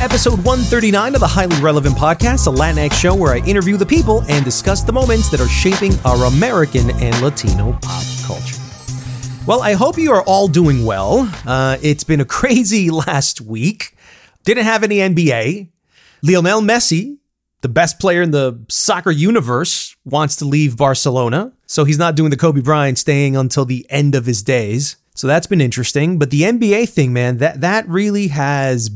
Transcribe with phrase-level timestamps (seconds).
[0.00, 4.22] Episode 139 of the Highly Relevant Podcast, a Latinx show where I interview the people
[4.30, 8.56] and discuss the moments that are shaping our American and Latino pop culture.
[9.46, 11.30] Well, I hope you are all doing well.
[11.46, 13.94] Uh, it's been a crazy last week.
[14.44, 15.68] Didn't have any NBA.
[16.22, 17.18] Lionel Messi,
[17.60, 21.52] the best player in the soccer universe, wants to leave Barcelona.
[21.66, 24.96] So he's not doing the Kobe Bryant staying until the end of his days.
[25.14, 26.18] So that's been interesting.
[26.18, 28.90] But the NBA thing, man, that that really has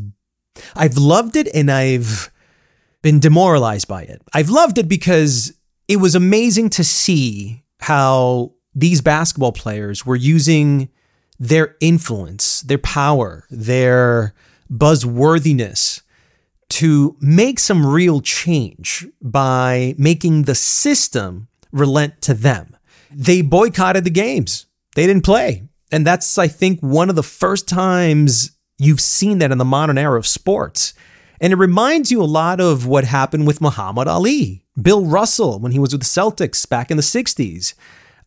[0.74, 2.30] I've loved it and I've
[3.02, 4.22] been demoralized by it.
[4.32, 5.52] I've loved it because
[5.88, 10.88] it was amazing to see how these basketball players were using
[11.38, 14.34] their influence, their power, their
[14.72, 16.02] buzzworthiness
[16.70, 22.76] to make some real change by making the system relent to them.
[23.10, 24.66] They boycotted the games.
[24.94, 25.68] They didn't play.
[25.92, 29.98] And that's, I think, one of the first times You've seen that in the modern
[29.98, 30.94] era of sports.
[31.40, 34.64] And it reminds you a lot of what happened with Muhammad Ali.
[34.80, 37.74] Bill Russell, when he was with the Celtics back in the 60s,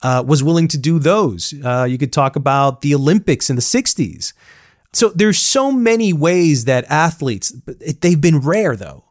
[0.04, 1.54] uh, was willing to do those.
[1.64, 4.34] Uh, you could talk about the Olympics in the 60s.
[4.94, 7.54] So there's so many ways that athletes,
[8.02, 9.06] they've been rare though,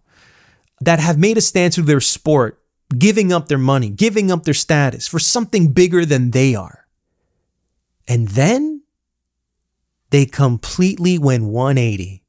[0.80, 2.62] that have made a stance with their sport,
[2.96, 6.86] giving up their money, giving up their status for something bigger than they are.
[8.08, 8.82] And then
[10.10, 12.22] they completely went 180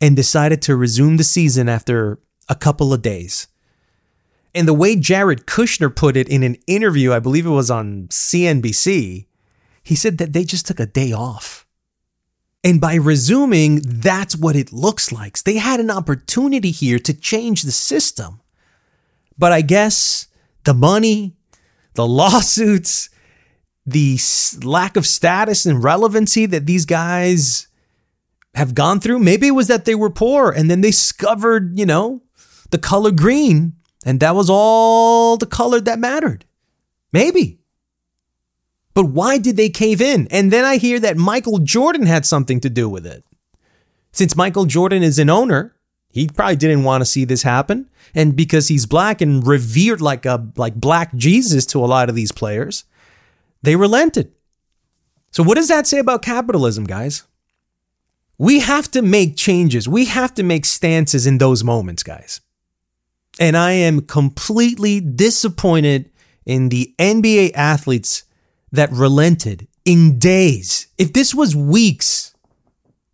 [0.00, 3.48] and decided to resume the season after a couple of days.
[4.54, 8.08] And the way Jared Kushner put it in an interview, I believe it was on
[8.08, 9.26] CNBC,
[9.82, 11.66] he said that they just took a day off.
[12.62, 15.38] And by resuming, that's what it looks like.
[15.38, 18.40] They had an opportunity here to change the system.
[19.38, 20.26] But I guess
[20.64, 21.36] the money,
[21.94, 23.09] the lawsuits,
[23.90, 24.18] the
[24.62, 27.68] lack of status and relevancy that these guys
[28.54, 29.18] have gone through.
[29.18, 32.22] Maybe it was that they were poor and then they discovered, you know,
[32.70, 33.74] the color green
[34.04, 36.44] and that was all the color that mattered.
[37.12, 37.60] Maybe.
[38.94, 40.26] But why did they cave in?
[40.30, 43.24] And then I hear that Michael Jordan had something to do with it.
[44.12, 45.76] Since Michael Jordan is an owner,
[46.12, 47.88] he probably didn't want to see this happen.
[48.14, 52.16] And because he's black and revered like a like black Jesus to a lot of
[52.16, 52.84] these players,
[53.62, 54.32] they relented.
[55.30, 57.24] So, what does that say about capitalism, guys?
[58.38, 59.86] We have to make changes.
[59.88, 62.40] We have to make stances in those moments, guys.
[63.38, 66.10] And I am completely disappointed
[66.46, 68.24] in the NBA athletes
[68.72, 70.88] that relented in days.
[70.98, 72.34] If this was weeks,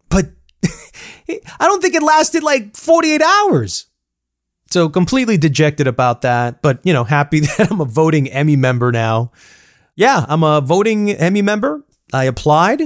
[0.08, 0.30] but
[0.64, 3.86] I don't think it lasted like 48 hours.
[4.70, 8.92] So completely dejected about that, but you know, happy that I'm a voting Emmy member
[8.92, 9.32] now.
[9.96, 11.82] Yeah, I'm a voting Emmy member.
[12.12, 12.82] I applied,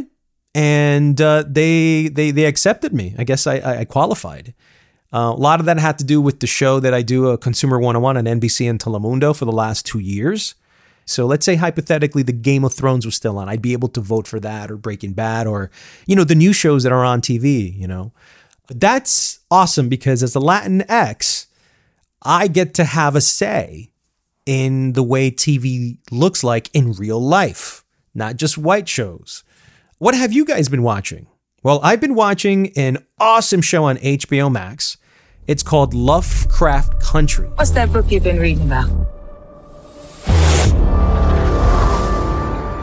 [0.54, 3.14] and uh, they they they accepted me.
[3.18, 4.54] I guess I, I qualified.
[5.12, 7.36] Uh, a lot of that had to do with the show that I do, a
[7.38, 10.54] Consumer 101 on NBC and Telemundo for the last two years.
[11.04, 13.48] So let's say hypothetically the Game of Thrones was still on.
[13.48, 15.72] I'd be able to vote for that or Breaking Bad or,
[16.06, 18.12] you know, the new shows that are on TV, you know.
[18.68, 21.48] That's awesome because as a Latin X,
[22.22, 23.89] I get to have a say
[24.46, 27.84] in the way TV looks like in real life,
[28.14, 29.44] not just white shows.
[29.98, 31.26] What have you guys been watching?
[31.62, 34.96] Well, I've been watching an awesome show on HBO Max.
[35.46, 37.48] It's called Lovecraft Country.
[37.56, 38.88] What's that book you've been reading about?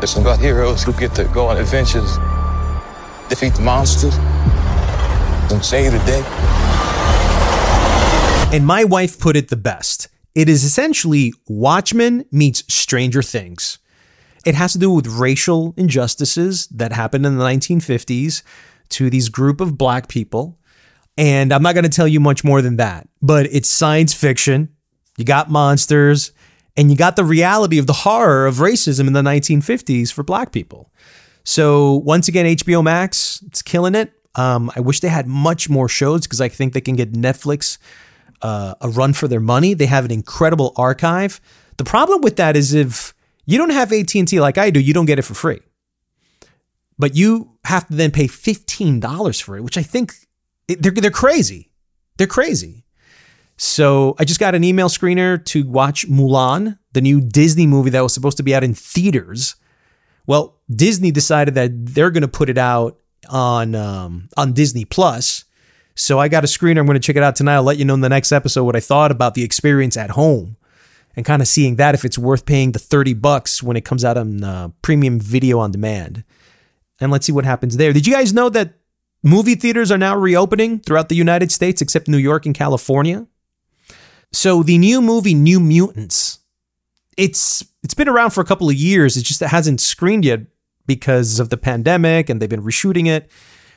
[0.03, 2.17] It's about heroes who get to go on adventures,
[3.29, 4.15] defeat the monsters,
[5.51, 6.23] and save the day.
[8.55, 10.07] And my wife put it the best.
[10.37, 13.79] It is essentially Watchmen meets Stranger Things.
[14.45, 18.43] It has to do with racial injustices that happened in the 1950s
[18.89, 20.59] to these group of black people.
[21.17, 24.69] And I'm not going to tell you much more than that, but it's science fiction.
[25.17, 26.33] you got monsters,
[26.77, 30.51] and you got the reality of the horror of racism in the 1950s for black
[30.51, 30.91] people.
[31.45, 34.13] So once again, HBO Max, it's killing it.
[34.35, 37.79] Um, I wish they had much more shows because I think they can get Netflix
[38.41, 39.73] uh, a run for their money.
[39.73, 41.39] They have an incredible archive.
[41.77, 43.13] The problem with that is if
[43.45, 45.59] you don't have AT&T like I do, you don't get it for free.
[46.99, 50.13] But you have to then pay $15 for it, which I think
[50.67, 51.71] they're, they're crazy.
[52.17, 52.83] They're crazy.
[53.57, 58.01] So I just got an email screener to watch Mulan, the new Disney movie that
[58.01, 59.55] was supposed to be out in theaters.
[60.27, 62.99] Well, Disney decided that they're going to put it out
[63.29, 65.45] on um, on Disney Plus.
[65.97, 66.79] So I got a screener.
[66.79, 67.55] I'm going to check it out tonight.
[67.55, 70.11] I'll let you know in the next episode what I thought about the experience at
[70.11, 70.55] home
[71.15, 74.05] and kind of seeing that if it's worth paying the 30 bucks when it comes
[74.05, 76.23] out on uh, premium video on demand.
[77.01, 77.93] And let's see what happens there.
[77.93, 78.75] Did you guys know that
[79.23, 83.25] movie theaters are now reopening throughout the United States except New York and California?
[84.31, 86.39] So the new movie New Mutants,
[87.17, 89.17] it's it's been around for a couple of years.
[89.17, 90.41] It just it hasn't screened yet
[90.85, 93.31] because of the pandemic and they've been reshooting it.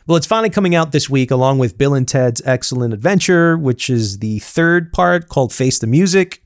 [0.07, 3.91] Well, it's finally coming out this week along with Bill and Ted's Excellent Adventure, which
[3.91, 6.43] is the third part called Face the Music.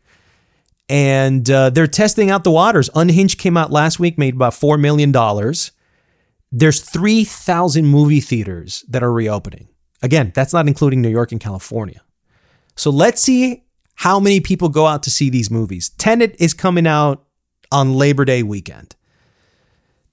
[0.88, 2.90] And uh, they're testing out the waters.
[2.94, 5.12] Unhinged came out last week, made about $4 million.
[6.52, 9.68] There's 3,000 movie theaters that are reopening.
[10.02, 12.02] Again, that's not including New York and California.
[12.76, 13.64] So let's see
[13.94, 15.90] how many people go out to see these movies.
[15.90, 17.24] Tenet is coming out
[17.72, 18.94] on Labor Day weekend.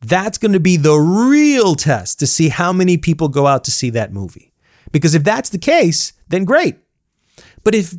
[0.01, 3.71] That's going to be the real test to see how many people go out to
[3.71, 4.51] see that movie.
[4.91, 6.77] Because if that's the case, then great.
[7.63, 7.95] But if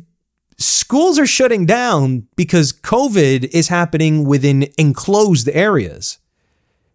[0.57, 6.19] schools are shutting down because COVID is happening within enclosed areas,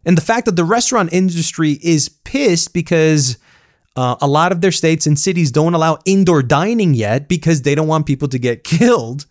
[0.04, 3.38] and the fact that the restaurant industry is pissed because
[3.96, 7.74] uh, a lot of their states and cities don't allow indoor dining yet because they
[7.74, 9.26] don't want people to get killed.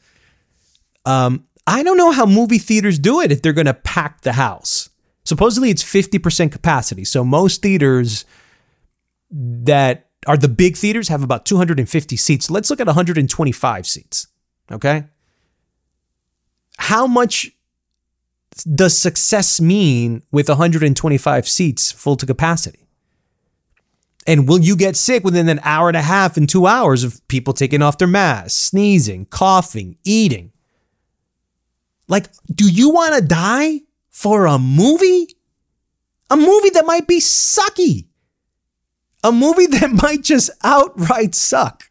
[1.06, 4.34] Um, I don't know how movie theaters do it if they're going to pack the
[4.34, 4.90] house.
[5.28, 7.04] Supposedly it's 50% capacity.
[7.04, 8.24] So most theaters
[9.30, 12.50] that are the big theaters have about 250 seats.
[12.50, 14.28] Let's look at 125 seats.
[14.72, 15.04] Okay.
[16.78, 17.52] How much
[18.74, 22.88] does success mean with 125 seats full to capacity?
[24.26, 27.28] And will you get sick within an hour and a half and two hours of
[27.28, 30.54] people taking off their masks, sneezing, coughing, eating?
[32.08, 33.82] Like, do you want to die
[34.18, 35.28] for a movie?
[36.32, 38.08] A movie that might be sucky.
[39.24, 41.84] A movie that might just outright suck.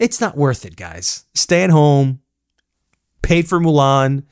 [0.00, 1.26] It's not worth it, guys.
[1.34, 2.20] Stay at home,
[3.20, 4.24] pay for Mulan.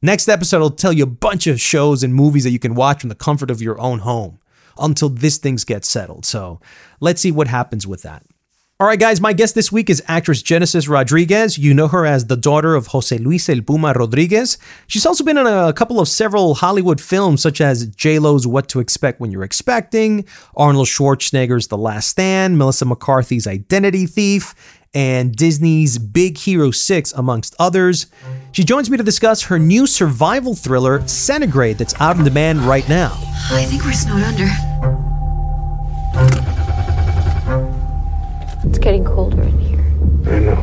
[0.00, 3.00] Next episode, I'll tell you a bunch of shows and movies that you can watch
[3.00, 4.38] from the comfort of your own home
[4.78, 6.24] until this thing gets settled.
[6.24, 6.60] So
[7.00, 8.24] let's see what happens with that.
[8.80, 11.58] All right, guys, my guest this week is actress Genesis Rodriguez.
[11.58, 14.56] You know her as the daughter of Jose Luis El Puma Rodriguez.
[14.86, 18.80] She's also been in a couple of several Hollywood films, such as J-Lo's What to
[18.80, 20.24] Expect When You're Expecting,
[20.56, 24.54] Arnold Schwarzenegger's The Last Stand, Melissa McCarthy's Identity Thief,
[24.94, 28.06] and Disney's Big Hero 6, amongst others.
[28.52, 32.88] She joins me to discuss her new survival thriller, Centigrade, that's out on demand right
[32.88, 33.12] now.
[33.50, 34.48] I think we're snowed under.
[38.70, 39.84] It's getting colder in here.
[40.26, 40.54] I know.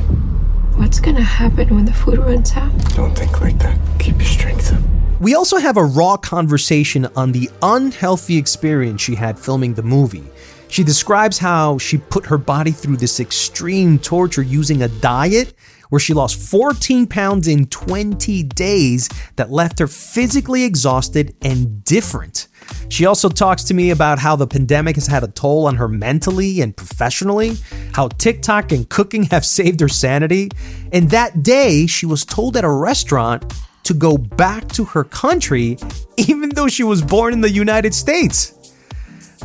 [0.78, 2.72] What's gonna happen when the food runs out?
[2.96, 3.78] Don't think like that.
[4.00, 4.80] Keep your strength up.
[5.20, 10.24] We also have a raw conversation on the unhealthy experience she had filming the movie.
[10.70, 15.54] She describes how she put her body through this extreme torture using a diet
[15.90, 22.48] where she lost 14 pounds in 20 days that left her physically exhausted and different.
[22.90, 25.88] She also talks to me about how the pandemic has had a toll on her
[25.88, 27.56] mentally and professionally,
[27.94, 30.50] how TikTok and cooking have saved her sanity,
[30.92, 35.78] and that day she was told at a restaurant to go back to her country
[36.18, 38.57] even though she was born in the United States.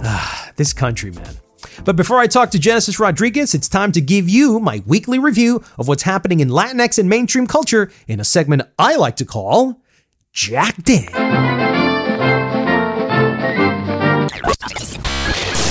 [0.03, 1.37] Ah, this country, man.
[1.85, 5.63] But before I talk to Genesis Rodriguez, it's time to give you my weekly review
[5.79, 9.81] of what's happening in Latinx and mainstream culture in a segment I like to call
[10.33, 11.09] Jacked In.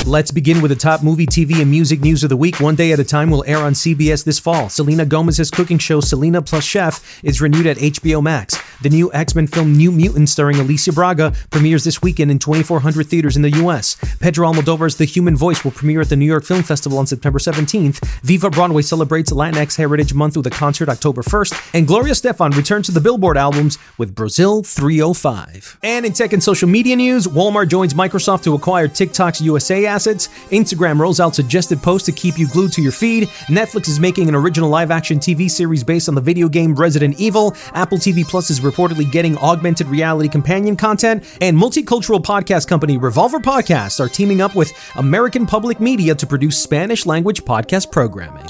[0.07, 2.59] Let's begin with the top movie, TV, and music news of the week.
[2.59, 4.67] One day at a time will air on CBS this fall.
[4.67, 8.57] Selena Gomez's cooking show, Selena Plus Chef, is renewed at HBO Max.
[8.81, 13.05] The new X Men film New Mutants, starring Alicia Braga, premieres this weekend in 2,400
[13.05, 13.95] theaters in the U.S.
[14.19, 17.37] Pedro Almodovar's The Human Voice will premiere at the New York Film Festival on September
[17.37, 18.03] 17th.
[18.23, 21.75] Viva Broadway celebrates Latinx Heritage Month with a concert October 1st.
[21.75, 25.77] And Gloria Stefan returns to the Billboard albums with Brazil 305.
[25.83, 30.29] And in tech and social media news, Walmart joins Microsoft to acquire TikTok's USA assets.
[30.49, 33.27] Instagram rolls out suggested posts to keep you glued to your feed.
[33.47, 37.19] Netflix is making an original live action TV series based on the video game Resident
[37.19, 37.53] Evil.
[37.73, 41.23] Apple TV Plus is reportedly getting augmented reality companion content.
[41.41, 46.57] And multicultural podcast company Revolver Podcasts are teaming up with American Public Media to produce
[46.57, 48.45] Spanish language podcast programming.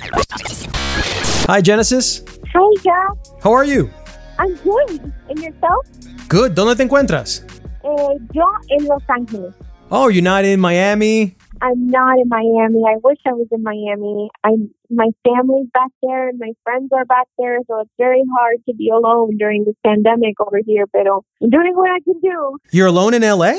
[1.48, 2.24] Hi, Genesis.
[2.53, 3.41] Hi, Jack.
[3.41, 3.89] How are you?
[4.38, 5.13] I'm good.
[5.29, 5.86] And yourself?
[6.27, 6.55] Good.
[6.55, 7.43] ¿Dónde te encuentras?
[7.83, 9.53] Eh, yo en Los Ángeles.
[9.93, 11.36] Oh, you're not in Miami?
[11.62, 12.81] I'm not in Miami.
[12.88, 14.29] I wish I was in Miami.
[14.41, 14.51] I
[14.89, 18.74] my family's back there and my friends are back there, so it's very hard to
[18.74, 20.86] be alone during this pandemic over here.
[20.88, 22.57] But I'm doing what I can do.
[22.71, 23.53] You're alone in LA?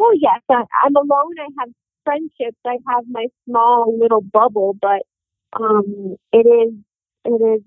[0.00, 1.34] Oh yes, I, I'm alone.
[1.38, 1.68] I have
[2.04, 2.58] friendships.
[2.66, 5.02] I have my small little bubble, but
[5.52, 6.74] um, it is
[7.24, 7.62] it is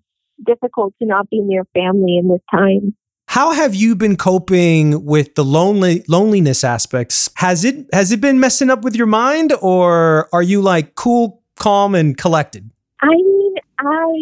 [0.45, 2.95] difficult to not be near family in this time.
[3.29, 7.29] How have you been coping with the lonely loneliness aspects?
[7.35, 11.43] Has it has it been messing up with your mind or are you like cool,
[11.55, 12.71] calm and collected?
[13.03, 14.13] I mean, I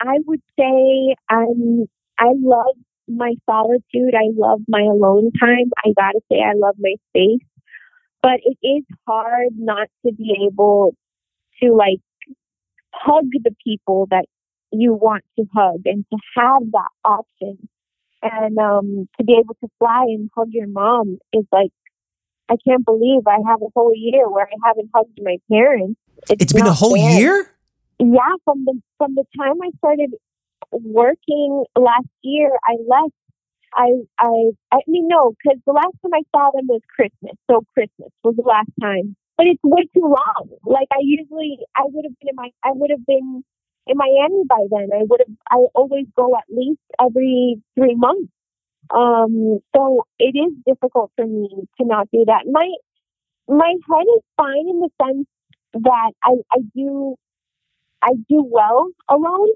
[0.00, 1.86] I would say I'm
[2.18, 2.74] I love
[3.06, 4.12] my solitude.
[4.12, 5.70] I love my alone time.
[5.84, 7.46] I got to say I love my space.
[8.24, 10.96] But it is hard not to be able
[11.62, 12.00] to like
[12.92, 14.24] hug the people that
[14.72, 17.68] you want to hug and to have that option
[18.22, 21.70] and um, to be able to fly and hug your mom is like
[22.48, 25.98] I can't believe I have a whole year where I haven't hugged my parents.
[26.28, 27.18] it's been a whole fair.
[27.18, 27.50] year?
[27.98, 30.14] Yeah, from the from the time I started
[30.70, 33.14] working last year, I left.
[33.74, 33.88] I
[34.18, 37.36] I I mean no, because the last time I saw them was Christmas.
[37.50, 39.16] So Christmas was the last time.
[39.38, 40.50] But it's way too long.
[40.64, 43.42] Like I usually, I would have been in my, I would have been
[43.86, 44.90] in Miami by then.
[44.94, 48.32] I would have, I always go at least every three months.
[48.94, 51.48] Um, so it is difficult for me
[51.80, 52.44] to not do that.
[52.50, 52.68] My
[53.48, 55.26] my head is fine in the sense
[55.74, 57.16] that I, I do
[58.02, 59.48] I do well alone.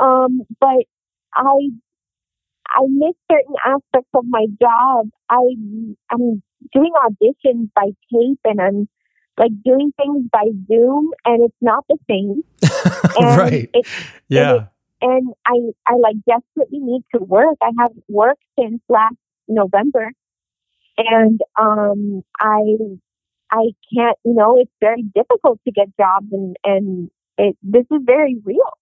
[0.00, 0.84] Um, but
[1.34, 1.70] I
[2.68, 5.08] I miss certain aspects of my job.
[5.30, 5.40] I
[6.10, 6.42] I'm
[6.72, 8.88] doing auditions by tape and I'm
[9.38, 12.42] like doing things by Zoom and it's not the same.
[13.16, 13.70] And right.
[13.72, 13.86] It,
[14.28, 14.66] Yeah.
[15.00, 15.54] and I
[15.86, 17.56] I like desperately need to work.
[17.62, 19.16] I haven't worked since last
[19.48, 20.10] November,
[20.98, 22.60] and um I
[23.50, 24.18] I can't.
[24.24, 28.72] You know, it's very difficult to get jobs, and and it this is very real.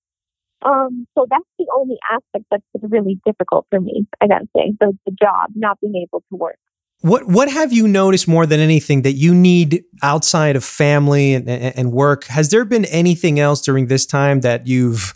[0.64, 4.06] Um, so that's the only aspect that's been really difficult for me.
[4.20, 6.58] I gotta say, the the job, not being able to work.
[7.02, 11.48] What what have you noticed more than anything that you need outside of family and,
[11.48, 12.26] and, and work?
[12.26, 15.12] Has there been anything else during this time that you've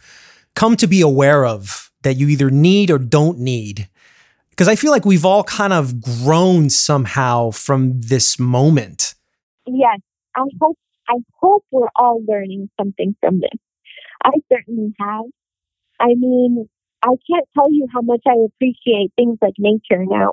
[0.56, 3.88] come to be aware of that you either need or don't need?
[4.50, 9.14] Because I feel like we've all kind of grown somehow from this moment.
[9.64, 10.00] Yes,
[10.34, 10.78] I hope
[11.08, 13.60] I hope we're all learning something from this.
[14.24, 15.26] I certainly have.
[16.00, 16.68] I mean,
[17.00, 20.32] I can't tell you how much I appreciate things like nature now.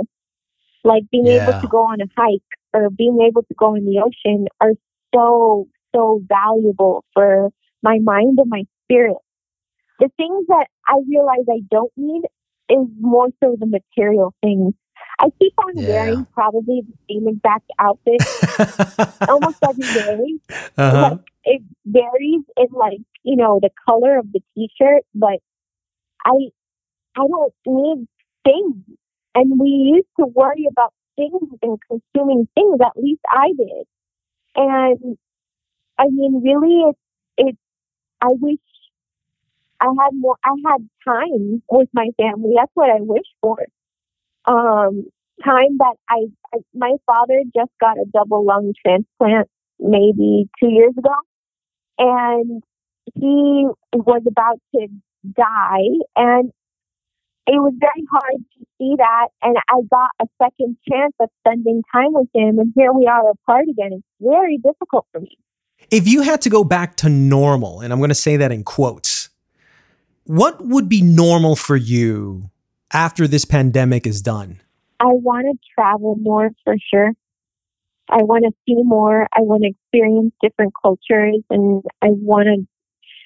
[0.83, 1.41] Like being Yeah.
[1.41, 2.41] able to go on a hike
[2.73, 4.73] or being able to go in the ocean are
[5.15, 7.49] so, so valuable for
[7.81, 9.17] my mind and my spirit.
[9.99, 12.23] The things that I realize I don't need
[12.69, 14.73] is more so the material things.
[15.19, 15.83] I keep on Yeah.
[15.87, 18.21] wearing probably the same exact outfit
[19.27, 20.39] almost every day.
[20.77, 21.01] uh-huh.
[21.01, 25.39] Like, it varies in like you know the color of the t-shirt, but
[26.25, 26.31] I
[27.15, 28.07] I don't need
[28.43, 28.75] things,
[29.35, 32.79] and we used to worry about things and consuming things.
[32.81, 33.85] At least I did,
[34.55, 35.17] and
[35.97, 36.99] I mean, really, it's
[37.37, 37.57] it's.
[38.21, 38.59] I wish
[39.79, 40.37] I had more.
[40.45, 42.53] I had time with my family.
[42.55, 43.57] That's what I wish for.
[44.45, 45.05] Um,
[45.43, 49.49] time that I, I my father just got a double lung transplant
[49.79, 51.13] maybe two years ago,
[51.97, 52.63] and
[53.15, 54.87] he was about to
[55.35, 56.51] die, and
[57.47, 59.27] it was very hard to see that.
[59.41, 63.29] And I got a second chance of spending time with him, and here we are
[63.29, 63.91] apart again.
[63.93, 65.37] It's very difficult for me.
[65.91, 68.63] If you had to go back to normal, and I'm going to say that in
[68.63, 69.29] quotes,
[70.25, 72.49] what would be normal for you
[72.93, 74.61] after this pandemic is done?
[74.99, 77.11] I want to travel more for sure.
[78.09, 79.27] I want to see more.
[79.33, 82.67] I want to experience different cultures, and I want to.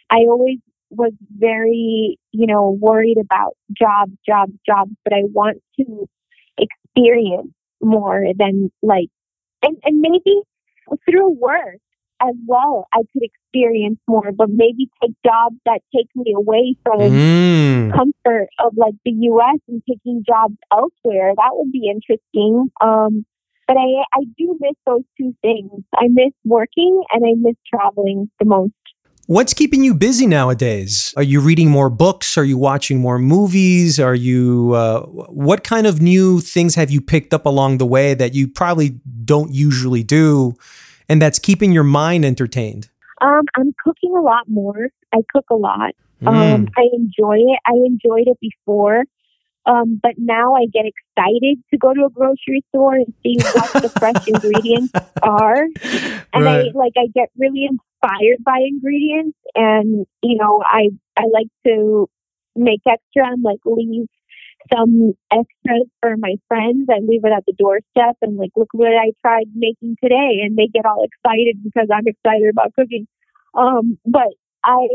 [0.09, 0.59] I always
[0.89, 6.07] was very, you know, worried about jobs, jobs, jobs, but I want to
[6.57, 7.51] experience
[7.81, 9.09] more than like,
[9.63, 10.41] and, and maybe
[11.09, 11.77] through work
[12.21, 17.23] as well, I could experience more, but maybe take jobs that take me away from
[17.49, 17.91] Mm.
[17.95, 19.59] comfort of like the U.S.
[19.67, 21.33] and taking jobs elsewhere.
[21.35, 22.69] That would be interesting.
[22.81, 23.25] Um,
[23.67, 25.83] but I, I do miss those two things.
[25.95, 28.73] I miss working and I miss traveling the most.
[29.27, 31.13] What's keeping you busy nowadays?
[31.17, 32.37] Are you reading more books?
[32.37, 33.99] Are you watching more movies?
[33.99, 38.13] Are you, uh, what kind of new things have you picked up along the way
[38.13, 40.53] that you probably don't usually do
[41.09, 42.87] and that's keeping your mind entertained?
[43.19, 44.87] Um, I'm cooking a lot more.
[45.13, 45.91] I cook a lot.
[46.25, 46.69] Um, Mm.
[46.77, 47.59] I enjoy it.
[47.67, 49.03] I enjoyed it before.
[49.65, 53.83] Um, but now I get excited to go to a grocery store and see what
[53.83, 55.67] the fresh ingredients are.
[56.33, 56.71] And Right.
[56.73, 57.65] I like I get really
[58.01, 62.09] inspired by ingredients and you know, I I like to
[62.55, 64.07] make extra and like leave
[64.73, 66.87] some extras for my friends.
[66.89, 70.57] I leave it at the doorstep and like look what I tried making today and
[70.57, 73.07] they get all excited because I'm excited about cooking.
[73.53, 74.87] Um but I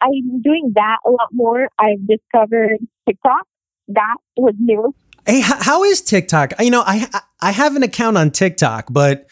[0.00, 1.68] I'm doing that a lot more.
[1.78, 3.46] I've discovered TikTok.
[3.88, 4.94] That was new.
[5.26, 6.52] Hey, how is TikTok?
[6.60, 7.08] You know, I
[7.40, 9.26] I have an account on TikTok, but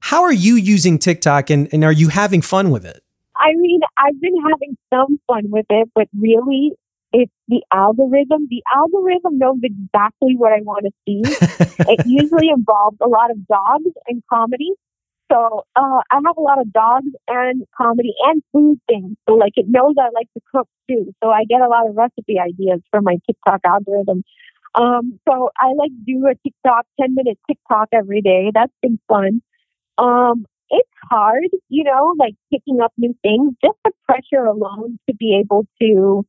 [0.00, 3.02] how are you using TikTok and, and are you having fun with it?
[3.36, 6.72] I mean, I've been having some fun with it, but really,
[7.12, 8.48] it's the algorithm.
[8.50, 11.22] The algorithm knows exactly what I want to see.
[11.88, 14.72] it usually involves a lot of dogs and comedy.
[15.30, 19.16] So uh, I have a lot of dogs and comedy and food things.
[19.28, 21.12] So like it knows I like to cook too.
[21.22, 24.24] So I get a lot of recipe ideas from my TikTok algorithm.
[24.74, 28.50] Um, so I like do a TikTok, 10 minute TikTok every day.
[28.54, 29.42] That's been fun.
[29.98, 35.14] Um, it's hard, you know, like picking up new things, just the pressure alone to
[35.16, 36.24] be able to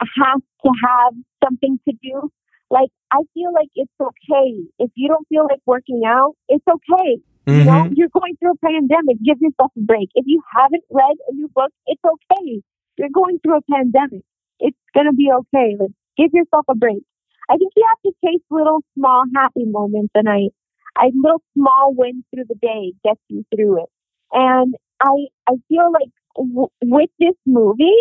[0.00, 2.30] have to have something to do.
[2.70, 4.48] Like, I feel like it's okay.
[4.78, 7.18] If you don't feel like working out, it's okay.
[7.46, 7.96] You know, Mhm.
[7.96, 9.18] you're going through a pandemic.
[9.22, 10.10] Give yourself a break.
[10.14, 12.60] If you haven't read a new book, it's okay.
[12.98, 14.22] You're going through a pandemic.
[14.58, 15.76] It's going to be okay.
[15.78, 17.04] Like, give yourself a break.
[17.48, 20.48] I think you have to chase little small happy moments and I,
[20.96, 23.90] I little small wins through the day gets you through it.
[24.32, 27.96] And I, I feel like w- with this movie,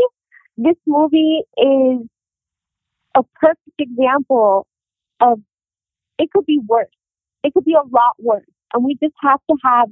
[0.58, 2.08] this movie is
[3.16, 4.68] a perfect example
[5.22, 5.40] of
[6.20, 6.90] it could be worse.
[7.44, 8.46] It could be a lot worse.
[8.74, 9.90] And we just have to have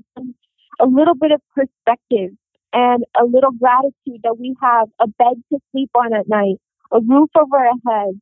[0.80, 2.32] a little bit of perspective
[2.74, 6.58] and a little gratitude that we have a bed to sleep on at night,
[6.92, 8.20] a roof over our heads,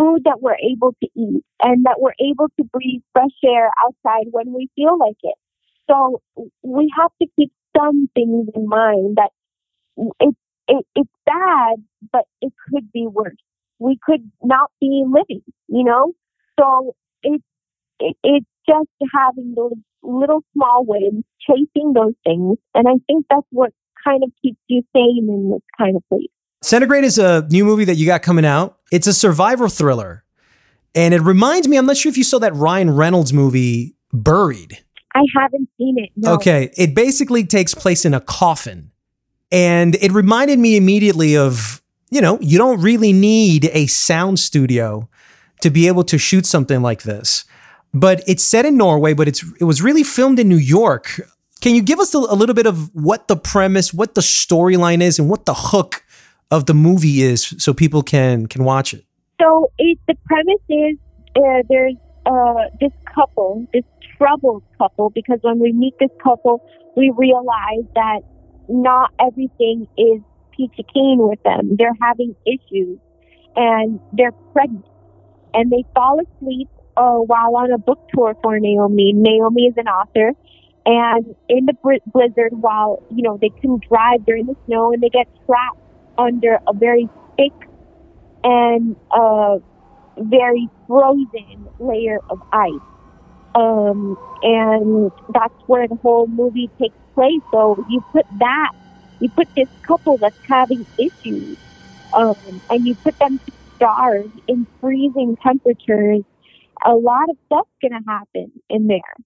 [0.00, 4.26] food that we're able to eat, and that we're able to breathe fresh air outside
[4.30, 5.34] when we feel like it.
[5.90, 6.22] So
[6.62, 9.30] we have to keep some things in mind that
[10.20, 10.34] it,
[10.68, 11.76] it it's bad,
[12.12, 13.36] but it could be worse.
[13.78, 16.12] We could not be living, you know.
[16.58, 17.44] So it's
[17.98, 23.46] it, it's just having those little small wins, chasing those things, and I think that's
[23.50, 26.30] what kind of keeps you sane in this kind of place.
[26.62, 28.79] Centigrade is a new movie that you got coming out.
[28.90, 30.24] It's a survivor thriller.
[30.94, 34.82] And it reminds me, I'm not sure if you saw that Ryan Reynolds movie, Buried.
[35.14, 36.10] I haven't seen it.
[36.16, 36.34] No.
[36.34, 36.70] Okay.
[36.76, 38.90] It basically takes place in a coffin.
[39.52, 45.08] And it reminded me immediately of, you know, you don't really need a sound studio
[45.62, 47.44] to be able to shoot something like this.
[47.92, 51.20] But it's set in Norway, but it's it was really filmed in New York.
[51.60, 55.02] Can you give us a, a little bit of what the premise, what the storyline
[55.02, 56.04] is, and what the hook
[56.50, 59.04] of the movie is, so people can can watch it?
[59.40, 60.98] So it, the premise is
[61.36, 61.94] uh, there's
[62.26, 63.84] uh, this couple, this
[64.18, 66.62] troubled couple, because when we meet this couple,
[66.96, 68.20] we realize that
[68.68, 70.20] not everything is
[70.56, 71.76] peachy keen with them.
[71.76, 72.98] They're having issues,
[73.56, 74.84] and they're pregnant,
[75.54, 79.12] and they fall asleep uh, while on a book tour for Naomi.
[79.14, 80.32] Naomi is an author.
[80.86, 81.74] And in the
[82.06, 85.78] blizzard, while you know they can drive during the snow, and they get trapped
[86.18, 87.52] under a very thick
[88.42, 89.56] and uh,
[90.18, 92.70] very frozen layer of ice.
[93.54, 97.42] Um, and that's where the whole movie takes place.
[97.52, 98.70] So you put that,
[99.20, 101.58] you put this couple that's having issues,
[102.16, 106.22] um, and you put them to starve in freezing temperatures.
[106.86, 109.16] A lot of stuff's gonna happen in there,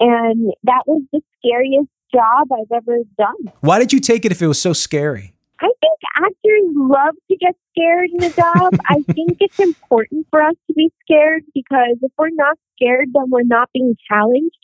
[0.00, 3.52] and that was the scariest job I've ever done.
[3.60, 5.33] Why did you take it if it was so scary?
[5.64, 8.74] I think actors love to get scared in a job.
[8.88, 13.30] I think it's important for us to be scared because if we're not scared, then
[13.30, 14.58] we're not being challenged.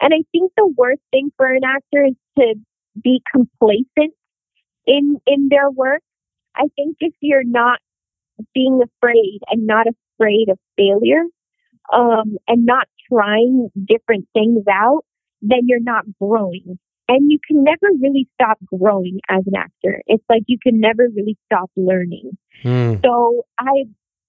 [0.00, 2.54] And I think the worst thing for an actor is to
[3.02, 4.14] be complacent
[4.86, 6.02] in in their work.
[6.54, 7.80] I think if you're not
[8.54, 11.24] being afraid and not afraid of failure,
[11.92, 15.04] um, and not trying different things out,
[15.42, 16.78] then you're not growing.
[17.08, 20.00] And you can never really stop growing as an actor.
[20.06, 22.36] It's like you can never really stop learning.
[22.62, 22.94] Hmm.
[23.04, 23.84] So I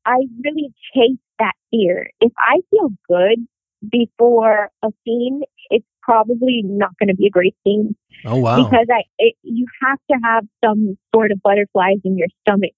[0.05, 2.09] I really chase that fear.
[2.19, 3.47] If I feel good
[3.89, 8.63] before a scene, it's probably not going to be a great scene Oh wow.
[8.63, 12.75] because I it, you have to have some sort of butterflies in your stomach.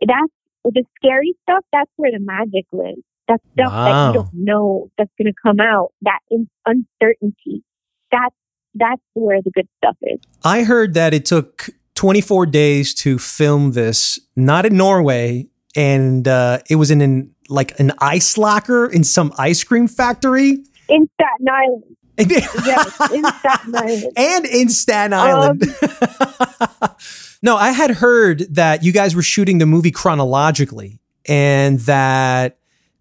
[0.00, 0.32] That's
[0.64, 1.64] the scary stuff.
[1.72, 3.02] That's where the magic lives.
[3.28, 5.92] That stuff that you don't know that's going to come out.
[6.02, 7.64] That in, uncertainty.
[8.12, 8.34] That's
[8.78, 10.18] that's where the good stuff is.
[10.44, 16.58] I heard that it took 24 days to film this, not in Norway, and uh,
[16.68, 20.58] it was in an like an ice locker in some ice cream factory.
[20.88, 24.12] In Staten Island, and yes, in Staten Island.
[24.16, 25.62] And in Staten Island.
[27.42, 32.58] no, I had heard that you guys were shooting the movie chronologically and that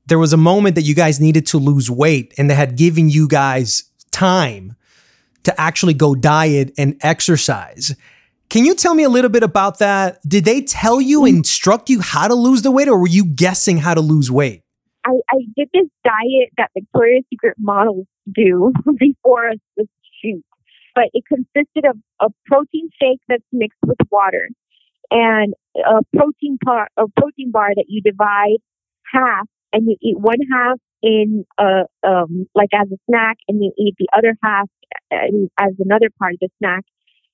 [0.07, 3.09] there was a moment that you guys needed to lose weight and they had given
[3.09, 4.75] you guys time
[5.45, 7.95] to actually go diet and exercise.
[8.49, 10.19] Can you tell me a little bit about that?
[10.27, 11.29] Did they tell you, mm.
[11.29, 14.61] instruct you how to lose the weight, or were you guessing how to lose weight?
[15.05, 19.55] I, I did this diet that Victoria's Secret models do before a
[20.21, 20.43] shoot,
[20.93, 24.49] but it consisted of a protein shake that's mixed with water
[25.11, 28.57] and a protein par, a protein bar that you divide
[29.11, 33.71] half and you eat one half in uh um like as a snack and you
[33.77, 34.69] eat the other half
[35.11, 36.83] as another part of the snack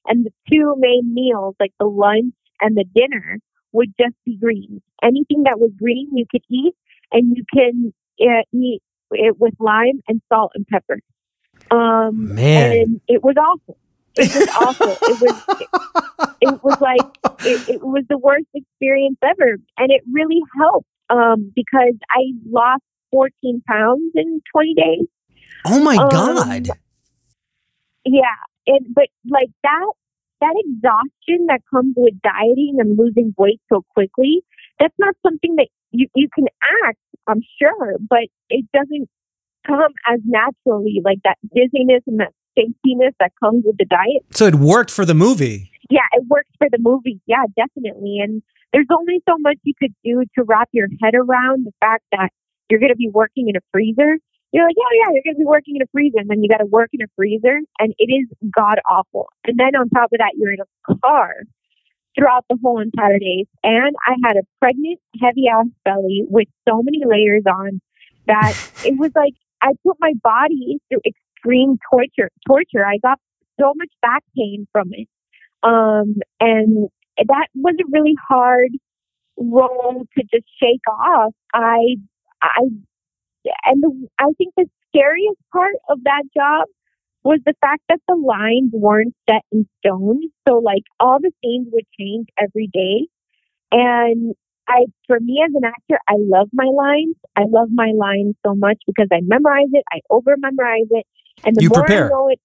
[0.07, 3.39] and the two main meals like the lunch and the dinner
[3.71, 6.73] would just be greens anything that was green you could eat
[7.11, 8.81] and you can uh, eat
[9.11, 10.99] it with lime and salt and pepper.
[11.69, 12.71] Um, Man.
[12.71, 13.77] and it was awful.
[14.15, 14.97] It was awful.
[15.01, 15.43] It was.
[15.61, 15.67] It,
[16.41, 21.51] it was like it, it was the worst experience ever, and it really helped um,
[21.55, 25.07] because I lost 14 pounds in 20 days.
[25.65, 26.69] Oh my Um, God.
[28.05, 28.23] Yeah,
[28.67, 29.91] and but like that
[30.41, 34.41] that exhaustion that comes with dieting and losing weight so quickly,
[34.79, 36.45] that's not something that you you can
[36.87, 36.97] act,
[37.27, 39.07] I'm sure, but it doesn't
[39.67, 44.25] come as naturally like that dizziness and that safetiness that comes with the diet.
[44.31, 45.69] So it worked for the movie.
[45.89, 47.19] Yeah, it works for the movie.
[47.27, 48.19] Yeah, definitely.
[48.19, 48.41] And
[48.73, 52.29] there's only so much you could do to wrap your head around the fact that
[52.71, 54.17] you're going to be working in a freezer.
[54.53, 56.49] You're like, yeah, yeah, you're going to be working in a freezer, and then you
[56.49, 59.27] got to work in a freezer, and it is god awful.
[59.45, 61.35] And then on top of that, you're in a car
[62.15, 63.45] throughout the whole entire day.
[63.63, 67.81] And I had a pregnant, heavy ass belly with so many layers on
[68.27, 68.55] that
[68.85, 72.29] it was like I put my body through extreme torture.
[72.47, 72.85] Torture.
[72.85, 73.19] I got
[73.59, 75.07] so much back pain from it,
[75.63, 78.71] um, and that was a really hard
[79.37, 81.33] role to just shake off.
[81.53, 81.97] I,
[82.41, 82.61] I,
[83.65, 86.67] and the, I think the scariest part of that job
[87.23, 90.21] was the fact that the lines weren't set in stone.
[90.47, 93.07] So like all the scenes would change every day.
[93.71, 94.35] And
[94.67, 97.15] I, for me as an actor, I love my lines.
[97.35, 99.83] I love my lines so much because I memorize it.
[99.91, 101.05] I over memorize it.
[101.45, 102.05] And the You more prepare.
[102.05, 102.39] I know it,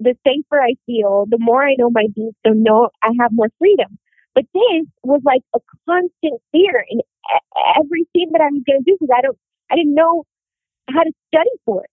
[0.00, 3.48] the- safer I feel, the more I know my beats, so no, I have more
[3.58, 3.98] freedom.
[4.36, 7.00] But this was like a constant fear in
[7.80, 9.38] every scene that I was going to do because I don't,
[9.72, 10.24] I didn't know
[10.90, 11.90] how to study for it.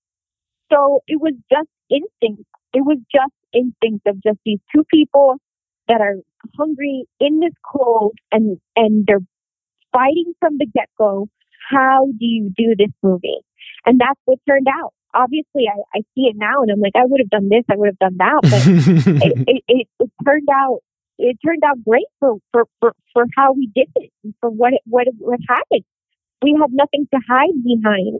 [0.69, 2.43] So it was just instinct.
[2.73, 5.35] It was just instinct of just these two people
[5.87, 6.17] that are
[6.57, 9.23] hungry in this cold and and they're
[9.93, 11.29] fighting from the get go.
[11.69, 13.39] How do you do this movie?
[13.85, 14.93] And that's what turned out.
[15.13, 17.75] Obviously, I, I see it now, and I'm like, I would have done this, I
[17.77, 20.79] would have done that, but it, it, it, it turned out
[21.23, 24.73] it turned out great for, for, for, for how we did it and for what
[24.73, 25.85] it, what it, what happened.
[26.41, 28.19] We had nothing to hide behind.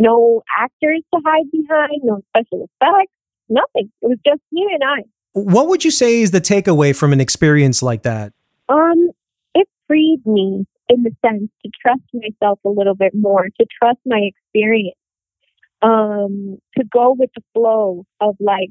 [0.00, 3.12] No actors to hide behind, no special effects,
[3.48, 3.90] nothing.
[4.02, 5.04] It was just me and I.
[5.32, 8.32] what would you say is the takeaway from an experience like that?
[8.68, 9.10] Um,
[9.54, 14.00] it freed me in the sense to trust myself a little bit more, to trust
[14.04, 14.98] my experience,
[15.80, 18.70] um, to go with the flow of like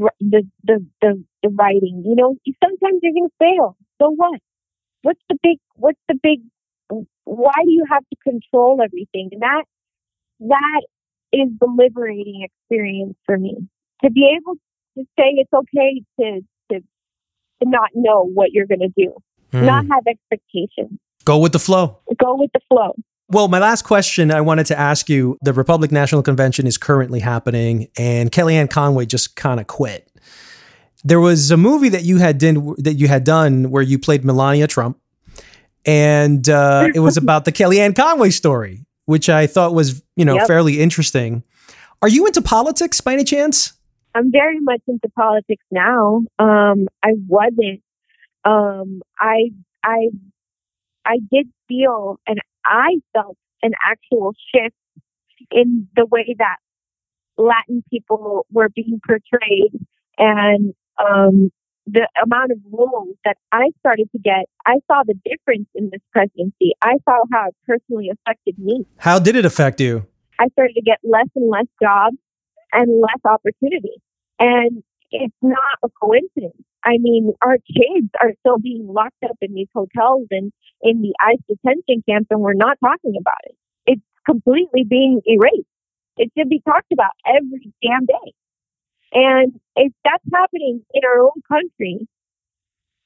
[0.00, 2.02] r- the the the, the writing.
[2.04, 3.76] You know, sometimes you're gonna fail.
[4.02, 4.40] So what?
[5.02, 5.58] What's the big?
[5.76, 6.40] What's the big?
[7.24, 9.28] Why do you have to control everything?
[9.32, 9.64] And that
[10.40, 10.82] that
[11.32, 13.56] is the liberating experience for me
[14.04, 14.54] to be able
[14.98, 16.40] to say it's okay to
[16.72, 19.14] to to not know what you're going to do,
[19.52, 19.64] Hmm.
[19.66, 21.98] not have expectations, Go with the flow.
[22.20, 22.94] go with the flow.
[23.30, 27.20] Well, my last question I wanted to ask you the Republic National Convention is currently
[27.20, 30.10] happening, and Kellyanne Conway just kind of quit.
[31.04, 34.24] There was a movie that you had done that you had done where you played
[34.24, 34.98] Melania Trump,
[35.84, 40.36] and uh, it was about the Kellyanne Conway story, which I thought was you know
[40.36, 40.46] Yep.
[40.46, 41.42] fairly interesting.
[42.02, 43.72] Are you into politics by any chance?
[44.14, 46.22] I'm very much into politics now.
[46.38, 47.82] Um, I wasn't.
[48.44, 49.50] Um, I
[49.82, 50.08] I
[51.04, 54.74] I did feel, and I felt an actual shift
[55.50, 56.56] in the way that
[57.36, 59.72] Latin people were being portrayed,
[60.18, 61.50] and um,
[61.86, 64.46] the amount of roles that I started to get.
[64.66, 66.72] I saw the difference in this presidency.
[66.82, 68.86] I saw how it personally affected me.
[68.98, 70.06] How did it affect you?
[70.38, 72.16] I started to get less and less jobs
[72.72, 74.00] and less opportunity.
[74.38, 76.60] And it's not a coincidence.
[76.84, 80.52] I mean, our kids are still being locked up in these hotels and
[80.82, 83.56] in the ICE detention camps, and we're not talking about it.
[83.86, 85.68] It's completely being erased.
[86.16, 88.32] It should be talked about every damn day.
[89.14, 92.06] And if that's happening in our own country,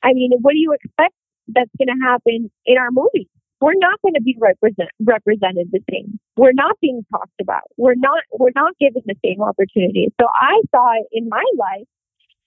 [0.03, 1.15] I mean, what do you expect
[1.49, 3.29] that's going to happen in our movies?
[3.61, 6.19] We're not going to be represent, represented the same.
[6.37, 7.65] We're not being talked about.
[7.77, 10.11] We're not we're not given the same opportunities.
[10.21, 11.89] So I saw it in my life,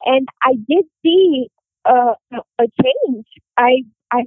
[0.05, 1.49] and I did see
[1.85, 3.25] uh, a change.
[3.57, 4.23] I I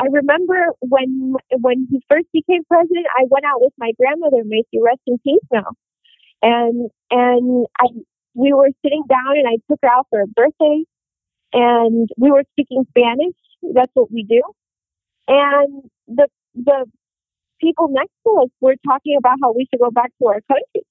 [0.00, 4.62] I remember when when he first became president, I went out with my grandmother, may
[4.72, 5.70] she rest in peace now,
[6.42, 7.86] and and I
[8.34, 10.84] we were sitting down and I took her out for a birthday,
[11.54, 13.36] and we were speaking Spanish.
[13.74, 14.42] That's what we do,
[15.28, 16.86] and the the
[17.60, 20.82] people next to us were talking about how we should go back to our country,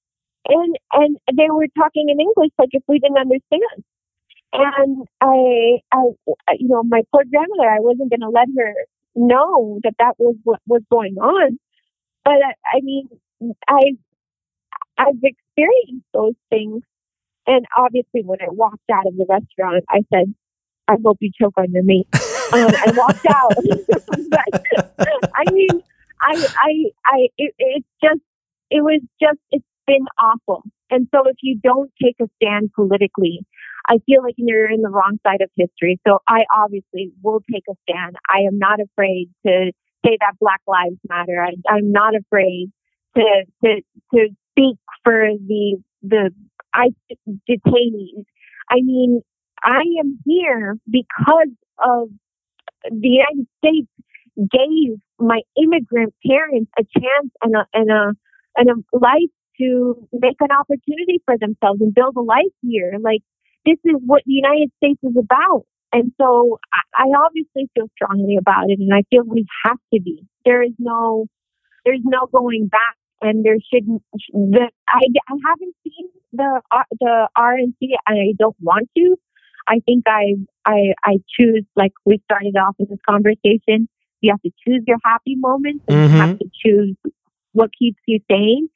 [0.48, 3.84] and and they were talking in English like if we didn't understand.
[4.52, 6.02] And I, I,
[6.58, 8.74] you know, my poor grandmother, I wasn't going to let her
[9.16, 11.58] know that that was what was going on.
[12.24, 13.08] But I, I mean,
[13.68, 13.92] I,
[14.98, 16.82] I've experienced those things,
[17.46, 20.34] and obviously, when I walked out of the restaurant, I said,
[20.88, 22.08] "I hope you choke on your meat,"
[22.52, 23.52] um, and walked out.
[24.30, 25.82] but I mean,
[26.20, 26.72] I, I,
[27.06, 28.20] I, it, it's just,
[28.70, 30.62] it was just, it's been awful.
[30.90, 33.40] And so, if you don't take a stand politically,
[33.88, 36.00] I feel like you're in the wrong side of history.
[36.06, 38.16] So I obviously will take a stand.
[38.28, 39.72] I am not afraid to
[40.04, 41.42] say that Black Lives Matter.
[41.42, 42.70] I, I'm not afraid
[43.16, 43.80] to to
[44.14, 46.30] to speak for the the
[46.74, 46.88] I
[47.48, 48.24] detainees.
[48.70, 49.22] I mean,
[49.62, 52.08] I am here because of
[52.90, 53.88] the United States
[54.36, 58.12] gave my immigrant parents a chance and a and a
[58.56, 62.94] and a life to make an opportunity for themselves and build a life here.
[63.00, 63.22] Like
[63.64, 65.64] this is what the United States is about.
[65.92, 66.58] And so
[66.98, 70.26] I, obviously feel strongly about it and I feel we have to be.
[70.44, 71.26] There is no
[71.84, 77.28] there's no going back and there shouldn't the I, I haven't seen the uh, the
[77.36, 79.16] RNC and I don't want to.
[79.66, 83.88] I think I I I choose like we started off in this conversation.
[84.20, 86.96] You have to choose your happy moments and you have to choose
[87.52, 88.68] what keeps you sane.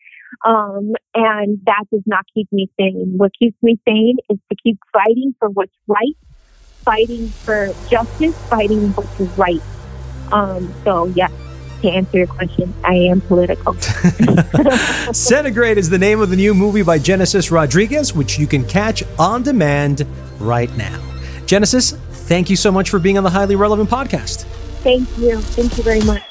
[0.44, 3.14] Um, and that does not keep me sane.
[3.16, 6.16] What keeps me sane is to keep fighting for what's right,
[6.84, 9.62] fighting for justice, fighting what's right.
[10.32, 11.32] Um, so, yes,
[11.82, 13.74] to answer your question, I am political.
[15.12, 19.02] Centigrade is the name of the new movie by Genesis Rodriguez, which you can catch
[19.18, 20.06] on demand
[20.38, 21.00] right now.
[21.46, 24.44] Genesis, thank you so much for being on the Highly Relevant podcast.
[24.82, 25.40] Thank you.
[25.40, 26.22] Thank you very much.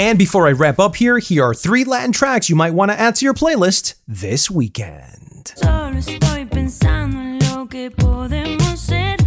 [0.00, 2.98] And before I wrap up here, here are three Latin tracks you might want to
[2.98, 5.52] add to your playlist this weekend.
[5.56, 9.18] Solo estoy pensando en lo que podemos ser.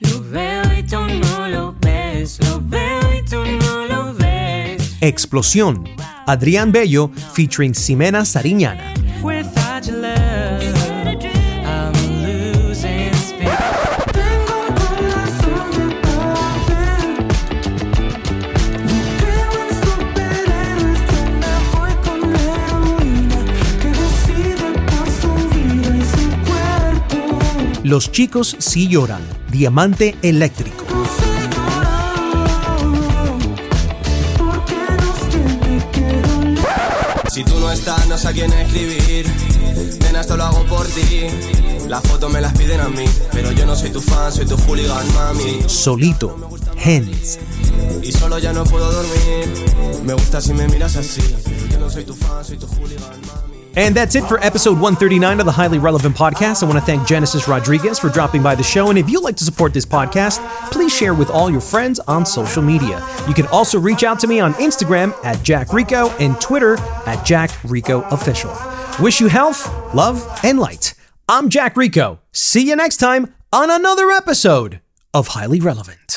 [0.00, 2.40] Lo veo y tú no lo ves.
[2.40, 4.96] Lo veo y tú no lo ves.
[5.00, 5.86] Explosión,
[6.26, 8.96] Adrián Bello featuring Ximena Sariñana.
[27.86, 29.22] Los chicos sí lloran,
[29.52, 30.84] Diamante Eléctrico.
[37.30, 39.30] Si tú no estás, no sé a quién escribir.
[40.00, 41.28] Nena, esto lo hago por ti.
[41.86, 43.04] Las fotos me las piden a mí.
[43.30, 45.60] Pero yo no soy tu fan, soy tu hooligan, mami.
[45.68, 46.36] Solito,
[46.76, 47.38] Hens.
[48.02, 50.02] Y solo ya no puedo dormir.
[50.04, 51.22] Me gusta si me miras así.
[51.70, 53.55] Yo no soy tu fan, soy tu hooligan, mami.
[53.76, 56.62] And that's it for episode 139 of the Highly Relevant Podcast.
[56.62, 58.88] I want to thank Genesis Rodriguez for dropping by the show.
[58.88, 60.38] And if you'd like to support this podcast,
[60.70, 63.06] please share with all your friends on social media.
[63.28, 67.22] You can also reach out to me on Instagram at Jack Rico and Twitter at
[67.26, 68.56] Jack Rico Official.
[68.98, 70.94] Wish you health, love, and light.
[71.28, 72.20] I'm Jack Rico.
[72.32, 74.80] See you next time on another episode
[75.12, 76.16] of Highly Relevant.